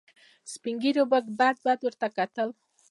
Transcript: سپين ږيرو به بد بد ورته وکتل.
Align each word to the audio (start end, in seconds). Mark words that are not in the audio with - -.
سپين 0.53 0.75
ږيرو 0.83 1.03
به 1.11 1.19
بد 1.37 1.55
بد 1.65 1.79
ورته 1.83 2.05
وکتل. 2.07 2.49